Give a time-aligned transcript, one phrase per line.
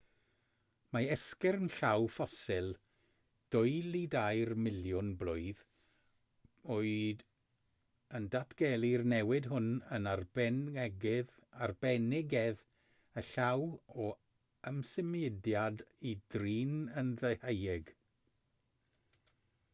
[0.95, 2.69] mae esgyrn llaw ffosil
[3.55, 5.59] dwy i dair miliwn blwydd
[6.77, 7.21] oed
[8.19, 9.67] yn datgelu'r newid hwn
[9.99, 10.09] yn
[11.67, 12.63] arbenigedd
[13.21, 13.67] y llaw
[14.07, 14.07] o
[14.73, 16.73] ymsymudiad i drin
[17.03, 17.93] yn ddeheuig